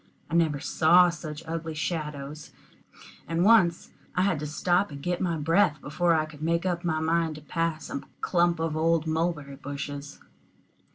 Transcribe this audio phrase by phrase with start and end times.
[0.31, 2.53] I never saw such ugly shadows,
[3.27, 6.99] and once I had to stop and get breath before I could make up my
[6.99, 10.19] mind to pass a clump of old mulberry bushes.